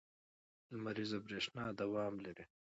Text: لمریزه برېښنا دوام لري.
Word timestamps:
لمریزه 0.73 1.17
برېښنا 1.25 1.65
دوام 1.81 2.13
لري. 2.25 2.45